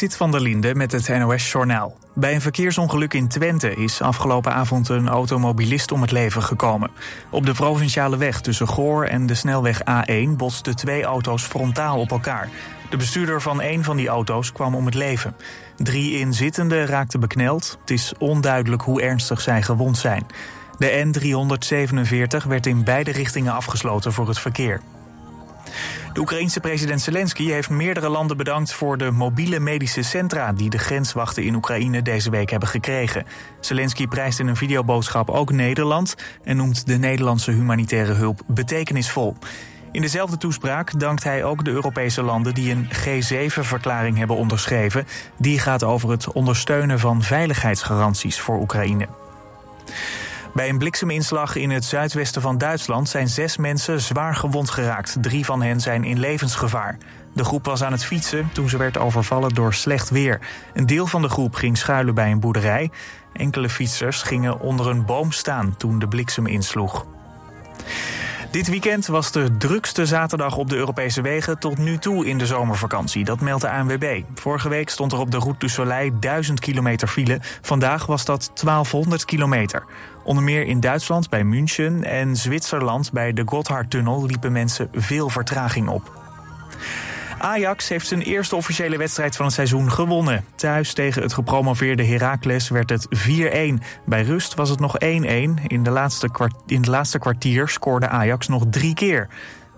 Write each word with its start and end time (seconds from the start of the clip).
Zit 0.00 0.16
van 0.16 0.30
der 0.30 0.40
Linde 0.40 0.74
met 0.74 0.92
het 0.92 1.08
NOS-journaal. 1.08 1.96
Bij 2.14 2.34
een 2.34 2.40
verkeersongeluk 2.40 3.14
in 3.14 3.28
Twente 3.28 3.74
is 3.74 4.02
afgelopen 4.02 4.52
avond 4.52 4.88
een 4.88 5.08
automobilist 5.08 5.92
om 5.92 6.00
het 6.00 6.10
leven 6.10 6.42
gekomen. 6.42 6.90
Op 7.30 7.46
de 7.46 7.52
provinciale 7.52 8.16
weg 8.16 8.40
tussen 8.40 8.68
Goor 8.68 9.04
en 9.04 9.26
de 9.26 9.34
snelweg 9.34 9.80
A1 9.80 10.36
botsten 10.36 10.76
twee 10.76 11.04
auto's 11.04 11.42
frontaal 11.42 11.98
op 11.98 12.10
elkaar. 12.10 12.48
De 12.90 12.96
bestuurder 12.96 13.42
van 13.42 13.62
een 13.62 13.84
van 13.84 13.96
die 13.96 14.08
auto's 14.08 14.52
kwam 14.52 14.74
om 14.74 14.84
het 14.84 14.94
leven. 14.94 15.36
Drie 15.76 16.18
inzittenden 16.18 16.86
raakten 16.86 17.20
bekneld. 17.20 17.78
Het 17.80 17.90
is 17.90 18.12
onduidelijk 18.18 18.82
hoe 18.82 19.02
ernstig 19.02 19.40
zij 19.40 19.62
gewond 19.62 19.98
zijn. 19.98 20.26
De 20.78 21.04
N347 21.04 22.46
werd 22.46 22.66
in 22.66 22.84
beide 22.84 23.10
richtingen 23.10 23.52
afgesloten 23.52 24.12
voor 24.12 24.28
het 24.28 24.38
verkeer. 24.38 24.80
De 26.12 26.20
Oekraïense 26.20 26.60
president 26.60 27.00
Zelensky 27.00 27.50
heeft 27.50 27.70
meerdere 27.70 28.08
landen 28.08 28.36
bedankt 28.36 28.72
voor 28.72 28.98
de 28.98 29.10
mobiele 29.10 29.60
medische 29.60 30.02
centra 30.02 30.52
die 30.52 30.70
de 30.70 30.78
grenswachten 30.78 31.44
in 31.44 31.54
Oekraïne 31.54 32.02
deze 32.02 32.30
week 32.30 32.50
hebben 32.50 32.68
gekregen. 32.68 33.26
Zelensky 33.60 34.06
prijst 34.06 34.38
in 34.38 34.46
een 34.46 34.56
videoboodschap 34.56 35.30
ook 35.30 35.52
Nederland 35.52 36.14
en 36.44 36.56
noemt 36.56 36.86
de 36.86 36.98
Nederlandse 36.98 37.50
humanitaire 37.50 38.12
hulp 38.12 38.42
betekenisvol. 38.46 39.36
In 39.92 40.00
dezelfde 40.00 40.36
toespraak 40.36 41.00
dankt 41.00 41.24
hij 41.24 41.44
ook 41.44 41.64
de 41.64 41.70
Europese 41.70 42.22
landen 42.22 42.54
die 42.54 42.70
een 42.70 42.88
G7-verklaring 42.88 44.18
hebben 44.18 44.36
onderschreven. 44.36 45.06
Die 45.38 45.58
gaat 45.58 45.84
over 45.84 46.10
het 46.10 46.32
ondersteunen 46.32 46.98
van 46.98 47.22
veiligheidsgaranties 47.22 48.40
voor 48.40 48.60
Oekraïne. 48.60 49.08
Bij 50.54 50.68
een 50.68 50.78
blikseminslag 50.78 51.56
in 51.56 51.70
het 51.70 51.84
zuidwesten 51.84 52.42
van 52.42 52.58
Duitsland 52.58 53.08
zijn 53.08 53.28
zes 53.28 53.56
mensen 53.56 54.00
zwaar 54.00 54.34
gewond 54.34 54.70
geraakt. 54.70 55.16
Drie 55.20 55.44
van 55.44 55.62
hen 55.62 55.80
zijn 55.80 56.04
in 56.04 56.18
levensgevaar. 56.18 56.98
De 57.32 57.44
groep 57.44 57.64
was 57.64 57.82
aan 57.82 57.92
het 57.92 58.04
fietsen 58.04 58.50
toen 58.52 58.68
ze 58.68 58.76
werd 58.76 58.98
overvallen 58.98 59.54
door 59.54 59.74
slecht 59.74 60.10
weer. 60.10 60.40
Een 60.74 60.86
deel 60.86 61.06
van 61.06 61.22
de 61.22 61.28
groep 61.28 61.54
ging 61.54 61.78
schuilen 61.78 62.14
bij 62.14 62.30
een 62.30 62.40
boerderij. 62.40 62.90
Enkele 63.32 63.68
fietsers 63.68 64.22
gingen 64.22 64.60
onder 64.60 64.88
een 64.88 65.04
boom 65.04 65.32
staan 65.32 65.74
toen 65.76 65.98
de 65.98 66.08
bliksem 66.08 66.46
insloeg. 66.46 67.06
Dit 68.50 68.68
weekend 68.68 69.06
was 69.06 69.32
de 69.32 69.56
drukste 69.56 70.06
zaterdag 70.06 70.56
op 70.56 70.68
de 70.68 70.76
Europese 70.76 71.22
wegen 71.22 71.58
tot 71.58 71.78
nu 71.78 71.98
toe 71.98 72.26
in 72.26 72.38
de 72.38 72.46
zomervakantie. 72.46 73.24
Dat 73.24 73.40
meldt 73.40 73.62
de 73.62 73.70
ANWB. 73.70 74.22
Vorige 74.34 74.68
week 74.68 74.88
stond 74.88 75.12
er 75.12 75.18
op 75.18 75.30
de 75.30 75.38
Route 75.38 75.58
du 75.58 75.68
Soleil 75.68 76.10
1000 76.20 76.60
kilometer 76.60 77.08
file. 77.08 77.38
Vandaag 77.60 78.06
was 78.06 78.24
dat 78.24 78.50
1200 78.54 79.24
kilometer. 79.24 79.84
Onder 80.24 80.42
meer 80.44 80.66
in 80.66 80.80
Duitsland 80.80 81.28
bij 81.28 81.44
München 81.44 82.04
en 82.04 82.36
Zwitserland 82.36 83.12
bij 83.12 83.32
de 83.32 83.42
Gotthardtunnel 83.44 84.26
liepen 84.26 84.52
mensen 84.52 84.88
veel 84.92 85.28
vertraging 85.28 85.88
op. 85.88 86.18
Ajax 87.40 87.88
heeft 87.88 88.06
zijn 88.06 88.22
eerste 88.22 88.56
officiële 88.56 88.96
wedstrijd 88.96 89.36
van 89.36 89.44
het 89.44 89.54
seizoen 89.54 89.90
gewonnen. 89.90 90.44
Thuis 90.54 90.92
tegen 90.92 91.22
het 91.22 91.32
gepromoveerde 91.32 92.04
Heracles 92.04 92.68
werd 92.68 92.90
het 92.90 93.06
4-1. 93.08 93.84
Bij 94.06 94.22
rust 94.22 94.54
was 94.54 94.68
het 94.68 94.80
nog 94.80 94.96
1-1. 95.04 95.06
In, 95.06 95.82
de 95.82 95.90
laatste 95.90 96.28
in 96.66 96.82
de 96.82 96.90
laatste 96.90 97.18
kwartier 97.18 97.68
scoorde 97.68 98.08
Ajax 98.08 98.48
nog 98.48 98.64
drie 98.70 98.94
keer. 98.94 99.28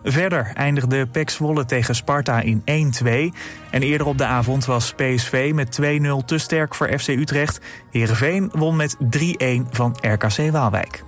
Verder 0.04 0.50
eindigde 0.54 1.06
PEC 1.06 1.30
Zwolle 1.30 1.64
tegen 1.64 1.94
Sparta 1.94 2.40
in 2.40 2.62
1-2. 2.62 3.36
En 3.70 3.82
eerder 3.82 4.06
op 4.06 4.18
de 4.18 4.24
avond 4.24 4.64
was 4.64 4.92
PSV 4.92 5.50
met 5.54 5.78
2-0 5.82 6.24
te 6.24 6.38
sterk 6.38 6.74
voor 6.74 6.98
FC 6.98 7.08
Utrecht. 7.08 7.60
Heerenveen 7.90 8.50
won 8.52 8.76
met 8.76 8.96
3-1 8.96 8.98
van 9.70 9.96
RKC 10.00 10.50
Waalwijk. 10.50 11.02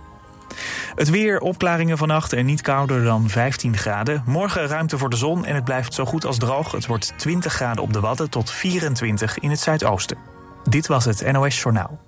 Het 0.94 1.10
weer, 1.10 1.41
opklaringen 1.41 1.98
vannacht 1.98 2.33
en 2.33 2.47
niet 2.47 2.60
kouder 2.60 3.05
dan 3.05 3.28
15 3.28 3.77
graden. 3.77 4.22
Morgen 4.27 4.66
ruimte 4.66 4.98
voor 4.98 5.10
de 5.10 5.16
zon 5.16 5.44
en 5.44 5.55
het 5.55 5.64
blijft 5.64 5.94
zo 5.94 6.05
goed 6.05 6.24
als 6.24 6.38
droog. 6.38 6.72
Het 6.72 6.86
wordt 6.86 7.12
20 7.16 7.52
graden 7.52 7.83
op 7.83 7.92
de 7.92 8.00
Wadden 8.00 8.30
tot 8.30 8.50
24 8.50 9.38
in 9.38 9.50
het 9.50 9.60
zuidoosten. 9.60 10.19
Dit 10.69 10.86
was 10.86 11.05
het 11.05 11.32
NOS 11.32 11.62
Journaal. 11.62 12.00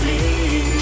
vlieg. 0.00 0.77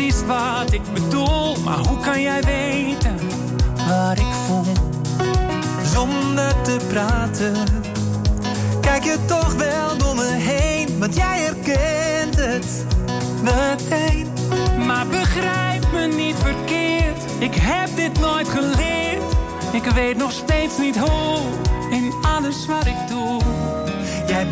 Precies 0.00 0.26
wat 0.26 0.72
ik 0.72 0.92
bedoel. 0.92 1.56
Maar 1.64 1.78
hoe 1.78 1.98
kan 1.98 2.22
jij 2.22 2.42
weten 2.42 3.16
wat 3.88 4.18
ik 4.18 4.32
voel? 4.46 4.64
Zonder 5.94 6.62
te 6.62 6.76
praten, 6.88 7.54
kijk 8.80 9.04
je 9.04 9.16
toch 9.26 9.54
wel 9.54 9.96
door 9.98 10.14
me 10.14 10.30
heen. 10.30 10.98
Want 10.98 11.16
jij 11.16 11.38
herkent 11.38 12.36
het 12.36 12.84
meteen. 13.42 14.26
Maar 14.86 15.06
begrijp 15.06 15.92
me 15.92 16.06
niet 16.06 16.36
verkeerd. 16.36 17.24
Ik 17.38 17.54
heb 17.54 17.96
dit 17.96 18.20
nooit 18.20 18.48
geleerd. 18.48 19.32
Ik 19.72 19.84
weet 19.84 20.16
nog 20.16 20.32
steeds 20.32 20.78
niet 20.78 20.98
hoe. 20.98 21.38
In 21.90 22.12
alles 22.22 22.66
wat 22.66 22.86
ik 22.86 23.08
doe. 23.08 23.40
Jij 24.26 24.46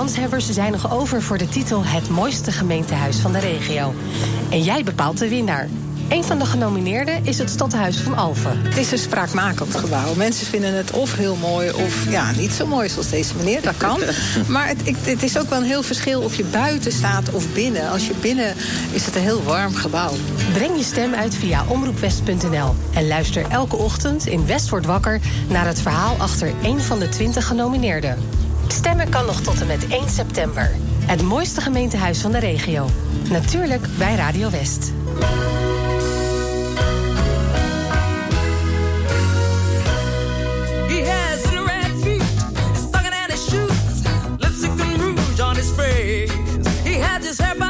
kanshebbers 0.00 0.50
zijn 0.50 0.72
nog 0.72 0.92
over 0.92 1.22
voor 1.22 1.38
de 1.38 1.48
titel 1.48 1.84
Het 1.84 2.08
mooiste 2.08 2.52
gemeentehuis 2.52 3.16
van 3.16 3.32
de 3.32 3.38
regio. 3.38 3.94
En 4.50 4.62
jij 4.62 4.84
bepaalt 4.84 5.18
de 5.18 5.28
winnaar. 5.28 5.68
Een 6.08 6.24
van 6.24 6.38
de 6.38 6.44
genomineerden 6.44 7.24
is 7.24 7.38
het 7.38 7.50
Stadhuis 7.50 7.96
van 7.96 8.16
Alphen. 8.16 8.60
Het 8.62 8.76
is 8.76 8.92
een 8.92 8.98
spraakmakend 8.98 9.76
gebouw. 9.76 10.14
Mensen 10.14 10.46
vinden 10.46 10.74
het 10.74 10.90
of 10.90 11.16
heel 11.16 11.36
mooi 11.36 11.70
of 11.70 12.10
ja, 12.10 12.30
niet 12.30 12.52
zo 12.52 12.66
mooi 12.66 12.88
zoals 12.88 13.10
deze 13.10 13.34
meneer. 13.36 13.62
Dat 13.62 13.76
kan. 13.76 14.00
Maar 14.48 14.68
het, 14.68 15.06
het 15.06 15.22
is 15.22 15.38
ook 15.38 15.48
wel 15.48 15.58
een 15.58 15.64
heel 15.64 15.82
verschil 15.82 16.20
of 16.20 16.34
je 16.34 16.44
buiten 16.44 16.92
staat 16.92 17.30
of 17.30 17.52
binnen. 17.52 17.90
Als 17.90 18.06
je 18.06 18.14
binnen 18.20 18.54
is 18.92 19.06
het 19.06 19.16
een 19.16 19.22
heel 19.22 19.42
warm 19.42 19.74
gebouw. 19.74 20.12
Breng 20.52 20.76
je 20.76 20.84
stem 20.84 21.14
uit 21.14 21.34
via 21.34 21.64
omroepwest.nl. 21.68 22.74
En 22.94 23.08
luister 23.08 23.44
elke 23.48 23.76
ochtend 23.76 24.26
in 24.26 24.46
West 24.46 24.68
wordt 24.68 24.86
wakker 24.86 25.20
naar 25.48 25.66
het 25.66 25.80
verhaal 25.80 26.16
achter 26.18 26.52
een 26.62 26.80
van 26.80 26.98
de 26.98 27.08
20 27.08 27.46
genomineerden. 27.46 28.39
Stemmen 28.72 29.08
kan 29.08 29.26
nog 29.26 29.40
tot 29.40 29.60
en 29.60 29.66
met 29.66 29.88
1 29.88 30.08
september. 30.08 30.70
Het 31.04 31.22
mooiste 31.22 31.60
gemeentehuis 31.60 32.20
van 32.20 32.32
de 32.32 32.38
regio. 32.38 32.88
Natuurlijk 33.30 33.86
bij 33.98 34.14
Radio 34.14 34.50
West. 34.50 34.92
His 40.88 41.50
lipstick 47.38 47.69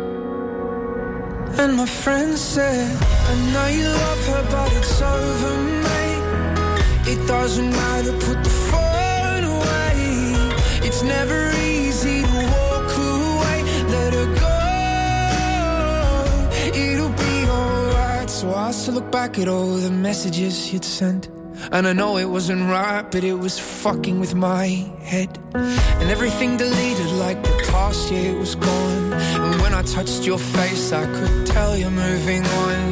And 1.61 1.77
my 1.77 1.85
friend 1.85 2.35
said, 2.35 2.89
I 3.03 3.35
know 3.53 3.67
you 3.67 3.87
love 3.87 4.25
her, 4.29 4.43
but 4.49 4.73
it's 4.77 4.99
over, 4.99 5.53
mate. 5.85 6.23
It 7.13 7.27
doesn't 7.27 7.69
matter, 7.69 8.13
put 8.13 8.43
the 8.43 8.55
phone 8.69 9.43
away. 9.43 9.93
It's 10.87 11.03
never 11.03 11.51
easy 11.59 12.23
to 12.23 12.37
walk 12.55 12.91
away. 13.13 13.57
Let 13.95 14.11
her 14.17 14.29
go. 14.45 14.59
It'll 16.83 17.15
be 17.27 17.35
alright. 17.47 18.29
So 18.31 18.55
I 18.55 18.71
still 18.71 18.95
look 18.95 19.11
back 19.11 19.37
at 19.37 19.47
all 19.47 19.75
the 19.75 19.91
messages 19.91 20.73
you'd 20.73 20.83
sent. 20.83 21.29
And 21.71 21.87
I 21.87 21.93
know 21.93 22.17
it 22.17 22.29
wasn't 22.37 22.67
right, 22.71 23.03
but 23.03 23.23
it 23.23 23.35
was 23.35 23.59
fucking 23.59 24.19
with 24.19 24.33
my 24.33 24.65
head. 25.11 25.29
And 25.53 26.09
everything 26.09 26.57
deleted 26.57 27.11
like 27.25 27.43
the 27.43 27.55
past 27.71 28.11
year 28.11 28.33
was 28.35 28.55
gone. 28.55 29.00
I 29.81 29.83
touched 29.83 30.27
your 30.27 30.37
face, 30.37 30.93
I 30.93 31.07
could 31.07 31.47
tell 31.47 31.75
you're 31.75 31.89
moving 31.89 32.45
on. 32.45 32.91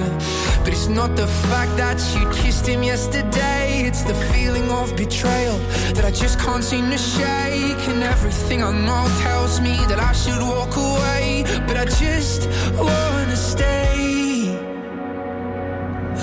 But 0.63 0.69
it's 0.69 0.87
not 0.87 1.15
the 1.15 1.27
fact 1.27 1.77
that 1.77 1.99
you 2.15 2.27
kissed 2.41 2.65
him 2.65 2.81
yesterday, 2.81 3.83
it's 3.85 4.01
the 4.01 4.15
feeling 4.33 4.67
of 4.71 4.95
betrayal 4.95 5.59
that 5.93 6.03
I 6.03 6.09
just 6.09 6.39
can't 6.39 6.63
seem 6.63 6.89
to 6.89 6.97
shake. 6.97 7.83
And 7.91 8.01
everything 8.01 8.63
I 8.63 8.71
know 8.71 9.05
tells 9.21 9.61
me 9.61 9.75
that 9.89 9.99
I 9.99 10.13
should 10.13 10.41
walk 10.41 10.75
away, 10.77 11.43
but 11.67 11.77
I 11.77 11.85
just 11.85 12.49
wanna 12.73 13.35
stay. 13.35 14.57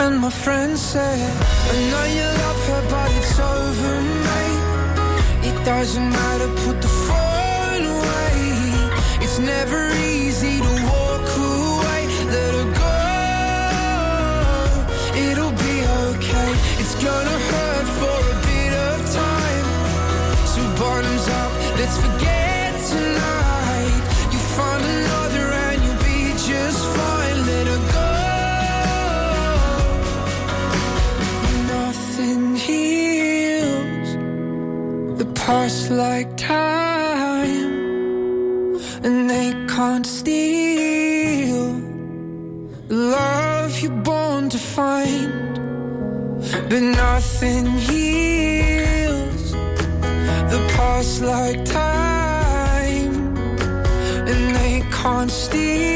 And 0.03 0.19
my 0.19 0.31
friend 0.31 0.77
said, 0.77 1.31
I 1.71 1.77
know 1.91 2.07
you 2.19 2.29
love 2.43 2.63
her, 2.71 2.83
but 2.91 3.11
it's 3.19 3.39
over, 3.39 3.95
mate. 4.27 5.49
It 5.49 5.65
doesn't 5.65 6.11
matter, 6.11 6.49
put 6.65 6.83
the 6.83 6.93
phone 7.07 7.85
away. 7.99 9.23
It's 9.23 9.39
never 9.39 9.91
easy 9.91 10.16
gonna 17.09 17.39
hurt 17.51 17.89
for 18.01 18.19
a 18.35 18.37
bit 18.49 18.73
of 18.89 18.97
time. 19.23 19.67
So 20.53 20.61
bottoms 20.81 21.27
up, 21.41 21.53
let's 21.79 21.97
forget 22.05 22.71
tonight. 22.93 24.03
You 24.33 24.41
find 24.57 24.83
another 24.97 25.47
and 25.65 25.79
you'll 25.85 26.03
be 26.11 26.21
just 26.51 26.81
fine. 26.97 27.39
Let 27.51 27.65
her 27.73 27.83
go. 27.97 28.11
Nothing 31.77 32.43
heals 32.67 34.11
the 35.21 35.29
past 35.41 35.83
like 35.91 36.31
time, 36.37 37.73
and 39.07 39.17
they 39.33 39.49
can't 39.75 40.07
steal 40.19 41.65
the 42.89 42.99
love 43.19 43.71
you're 43.83 44.03
born 44.11 44.43
to 44.55 44.59
find. 44.59 45.56
But 46.53 46.83
nothing 46.83 47.67
heals 47.67 49.53
the 50.53 50.61
past 50.77 51.23
like 51.23 51.65
time, 51.65 53.37
and 54.31 54.57
they 54.57 54.83
can't 54.91 55.31
steal 55.31 55.96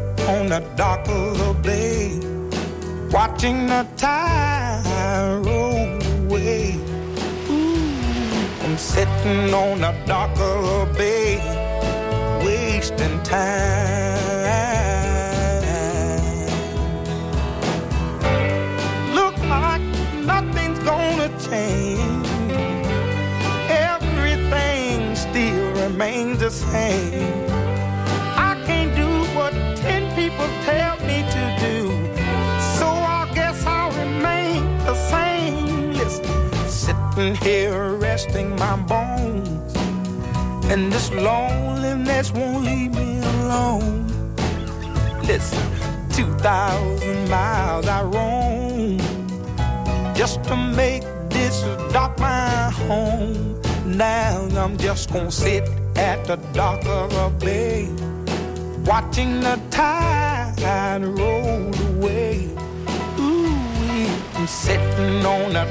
on 0.31 0.47
the 0.47 0.59
dock 0.75 1.05
of 1.09 1.37
the 1.37 1.53
bay, 1.61 2.19
watching 3.11 3.67
the 3.67 3.85
tide 3.97 5.41
roll 5.45 5.89
away. 6.19 6.75
Ooh, 7.49 8.63
I'm 8.63 8.77
sitting 8.77 9.53
on 9.53 9.81
the 9.81 9.93
dock 10.05 10.31
of 10.39 10.59
the 10.71 10.93
bay, 10.97 11.37
wasting 12.45 13.17
time. 13.23 14.19
Look 19.19 19.37
like 19.55 19.85
nothing's 20.33 20.79
gonna 20.79 21.29
change. 21.49 22.27
Everything 23.69 25.15
still 25.15 25.67
remains 25.83 26.39
the 26.39 26.51
same. 26.51 27.50
People 30.31 30.49
tell 30.63 30.97
me 31.05 31.23
to 31.35 31.43
do. 31.59 31.89
So 32.77 32.87
I 32.87 33.29
guess 33.35 33.65
I'll 33.65 33.91
remain 33.91 34.77
the 34.85 34.95
same. 34.95 35.93
Listen, 35.93 36.67
sitting 36.67 37.35
here 37.35 37.93
resting 37.95 38.55
my 38.55 38.77
bones. 38.77 39.75
And 40.71 40.91
this 40.91 41.11
loneliness 41.11 42.31
won't 42.31 42.63
leave 42.63 42.93
me 42.95 43.19
alone. 43.19 44.07
Listen, 45.23 45.65
2,000 46.11 47.29
miles 47.29 47.87
I 47.87 48.03
roam 48.03 48.97
just 50.15 50.43
to 50.45 50.55
make 50.55 51.03
this 51.29 51.61
dock 51.91 52.17
my 52.19 52.69
home. 52.87 53.61
Now 53.85 54.47
I'm 54.55 54.77
just 54.77 55.11
gonna 55.11 55.31
sit 55.31 55.63
at 55.95 56.25
the 56.25 56.37
dock 56.53 56.85
of 56.85 57.11
a 57.13 57.29
bay, 57.29 57.89
watching 58.85 59.41
the 59.41 59.59
tide 59.71 61.03
roll 61.03 61.73
away. 61.89 62.49
Ooh, 63.19 64.07
I'm 64.35 64.47
sitting 64.47 65.25
on 65.25 65.55
a 65.55 65.65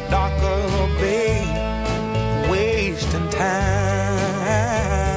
bay, 0.98 1.44
wasting 2.50 3.28
time. 3.30 5.09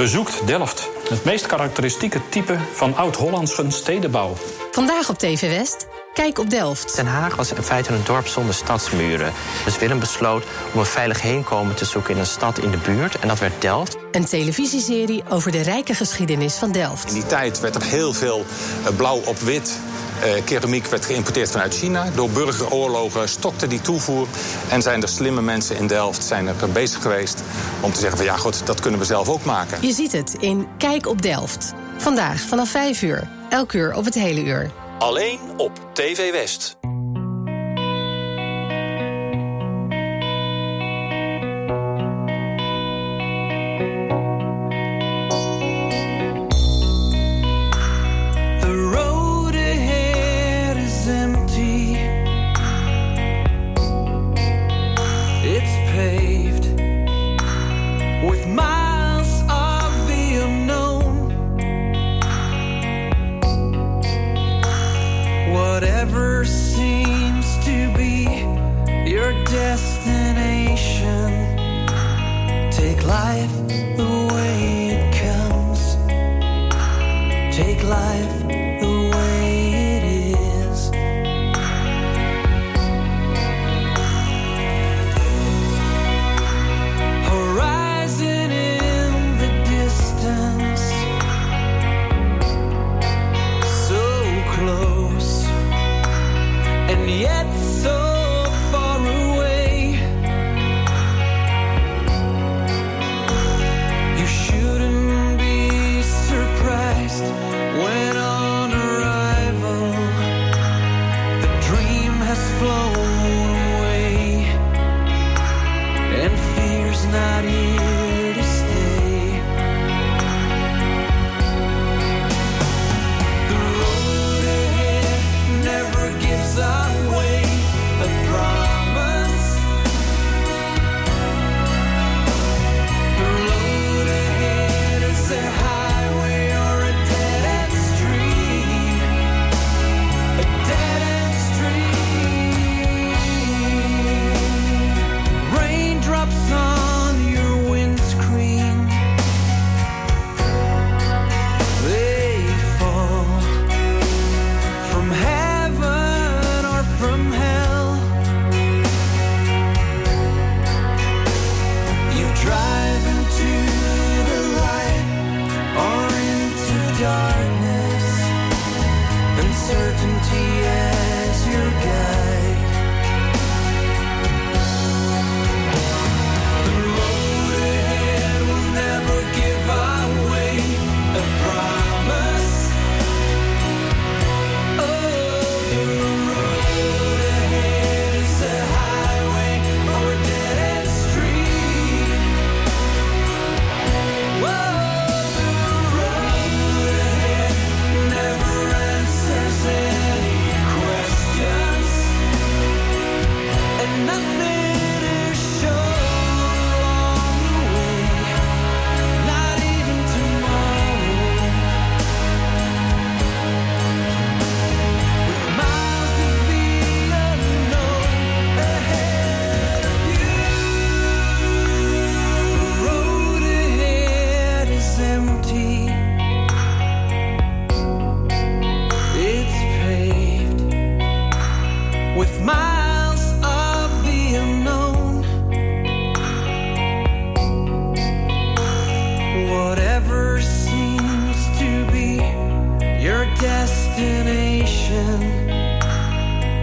Bezoekt 0.00 0.46
Delft. 0.46 0.88
Het 1.08 1.24
meest 1.24 1.46
karakteristieke 1.46 2.20
type 2.28 2.58
van 2.72 2.96
oud-Hollandse 2.96 3.64
stedenbouw. 3.68 4.32
Vandaag 4.70 5.08
op 5.08 5.18
TV 5.18 5.40
West. 5.40 5.86
Kijk 6.12 6.38
op 6.38 6.50
Delft. 6.50 6.96
Den 6.96 7.06
Haag 7.06 7.36
was 7.36 7.52
in 7.52 7.62
feite 7.62 7.92
een 7.92 8.04
dorp 8.04 8.26
zonder 8.26 8.54
stadsmuren. 8.54 9.32
Dus 9.64 9.78
Willem 9.78 9.98
besloot 9.98 10.44
om 10.72 10.78
een 10.80 10.86
veilig 10.86 11.22
heenkomen 11.22 11.74
te 11.74 11.84
zoeken 11.84 12.14
in 12.14 12.20
een 12.20 12.26
stad 12.26 12.58
in 12.58 12.70
de 12.70 12.76
buurt. 12.76 13.18
En 13.18 13.28
dat 13.28 13.38
werd 13.38 13.60
Delft. 13.60 13.96
Een 14.12 14.24
televisieserie 14.24 15.22
over 15.28 15.52
de 15.52 15.60
rijke 15.60 15.94
geschiedenis 15.94 16.54
van 16.54 16.72
Delft. 16.72 17.08
In 17.08 17.14
die 17.14 17.26
tijd 17.26 17.60
werd 17.60 17.74
er 17.74 17.82
heel 17.82 18.12
veel 18.12 18.44
eh, 18.84 18.96
blauw 18.96 19.20
op 19.24 19.38
wit. 19.38 19.78
Eh, 20.22 20.44
keramiek 20.44 20.86
werd 20.86 21.04
geïmporteerd 21.04 21.50
vanuit 21.50 21.74
China. 21.74 22.10
Door 22.14 22.30
burgeroorlogen 22.30 23.28
stokte 23.28 23.66
die 23.66 23.80
toevoer. 23.80 24.26
En 24.68 24.82
zijn 24.82 25.02
er 25.02 25.08
slimme 25.08 25.42
mensen 25.42 25.76
in 25.76 25.86
Delft 25.86 26.24
zijn 26.24 26.46
er 26.46 26.70
bezig 26.72 27.02
geweest 27.02 27.42
om 27.80 27.92
te 27.92 28.00
zeggen 28.00 28.16
van 28.16 28.26
ja 28.26 28.36
goed, 28.36 28.66
dat 28.66 28.80
kunnen 28.80 29.00
we 29.00 29.06
zelf 29.06 29.28
ook 29.28 29.44
maken. 29.44 29.78
Je 29.80 29.92
ziet 29.92 30.12
het 30.12 30.36
in 30.38 30.66
Kijk 30.78 31.06
op 31.06 31.22
Delft. 31.22 31.72
Vandaag 31.98 32.40
vanaf 32.40 32.68
5 32.68 33.02
uur. 33.02 33.28
Elk 33.50 33.72
uur 33.72 33.94
op 33.94 34.04
het 34.04 34.14
hele 34.14 34.44
uur. 34.44 34.70
Alleen 34.98 35.38
op 35.56 35.72
TV 35.92 36.30
West. 36.32 36.89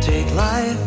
Take 0.01 0.33
life 0.33 0.86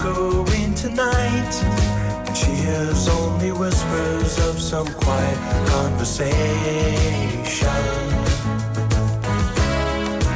Echoing 0.00 0.74
tonight, 0.74 1.54
and 2.26 2.36
she 2.36 2.50
hears 2.50 3.08
only 3.08 3.52
whispers 3.52 4.38
of 4.48 4.60
some 4.60 4.86
quiet 4.94 5.38
conversation. 5.68 6.32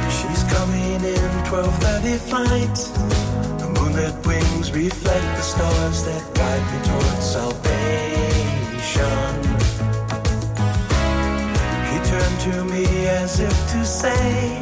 She's 0.09 0.43
coming 0.55 1.03
in 1.03 1.43
12:30 1.45 2.17
flight. 2.17 2.77
The 3.59 3.67
moonlit 3.75 4.15
wings 4.25 4.71
reflect 4.71 5.37
the 5.37 5.41
stars 5.41 6.03
that 6.03 6.23
guide 6.35 6.65
me 6.71 6.79
towards 6.89 7.25
salvation. 7.37 7.65
He 11.91 11.97
turned 12.11 12.39
to 12.47 12.63
me 12.65 12.85
as 13.07 13.39
if 13.39 13.57
to 13.71 13.85
say, 13.85 14.61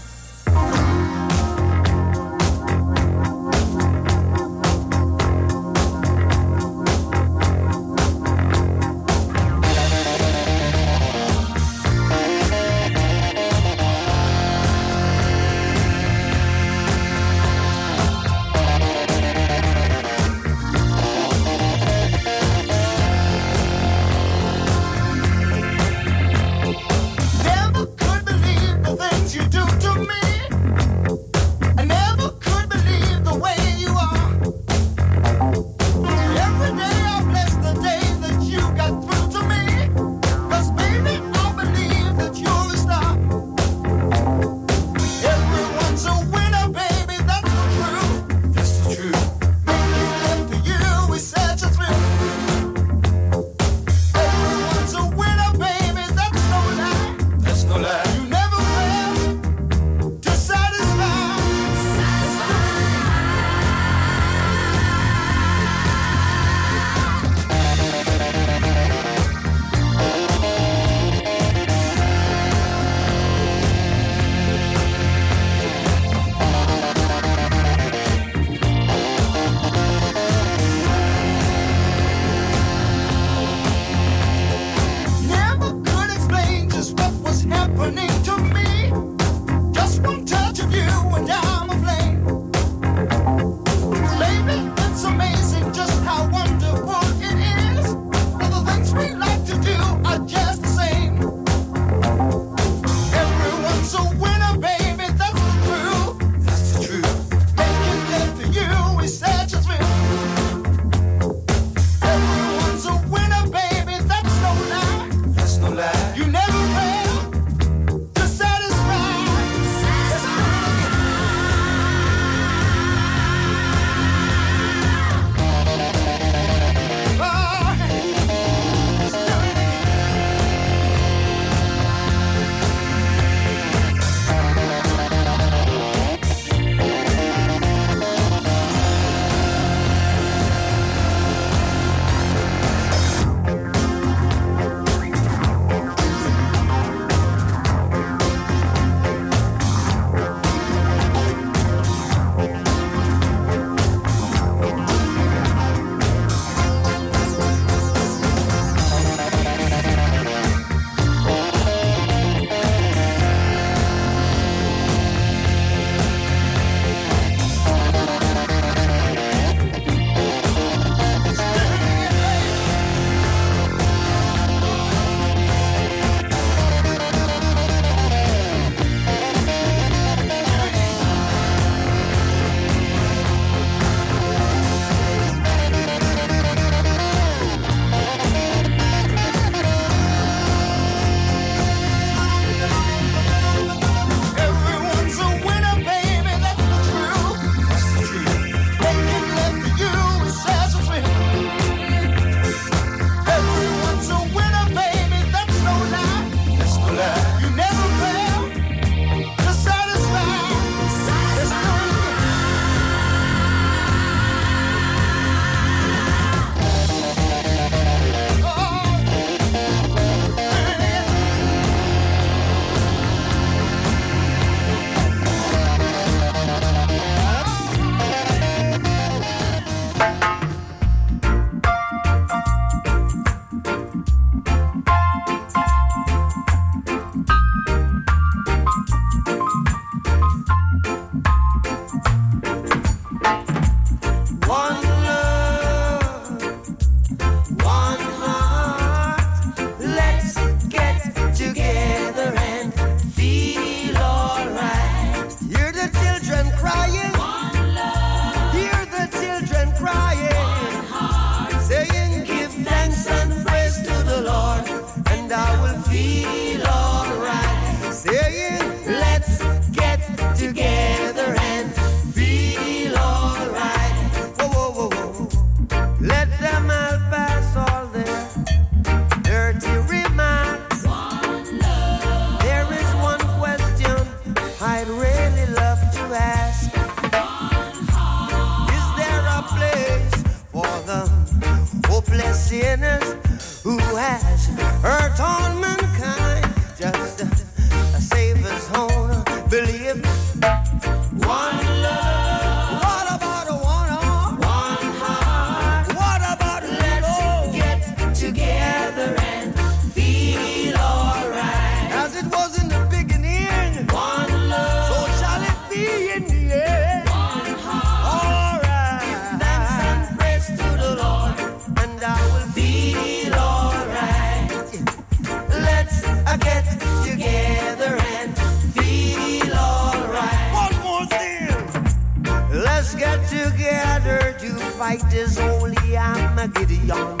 is 335.13 335.37
holy, 335.37 335.97
I'm 335.97 336.37
a 336.37 336.47
Gideon. 336.47 337.20